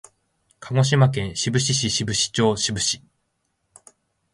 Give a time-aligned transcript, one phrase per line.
[0.59, 3.03] 鹿児島県志布志市志布志町志布志